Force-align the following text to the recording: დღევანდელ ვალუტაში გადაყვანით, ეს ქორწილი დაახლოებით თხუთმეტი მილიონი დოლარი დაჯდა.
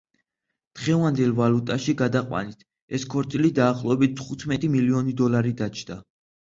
დღევანდელ 0.79 1.35
ვალუტაში 1.39 1.95
გადაყვანით, 2.01 2.67
ეს 3.01 3.07
ქორწილი 3.13 3.55
დაახლოებით 3.63 4.19
თხუთმეტი 4.25 4.75
მილიონი 4.79 5.19
დოლარი 5.25 5.59
დაჯდა. 5.65 6.05